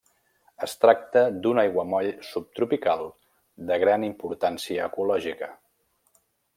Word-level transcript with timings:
Es 0.67 0.71
tracta 0.85 1.21
d'un 1.43 1.59
aiguamoll 1.63 2.09
subtropical 2.31 3.05
de 3.71 3.79
gran 3.87 4.09
importància 4.11 4.91
ecològica. 4.91 5.53